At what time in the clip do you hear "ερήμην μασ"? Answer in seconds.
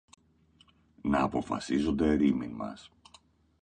2.11-2.91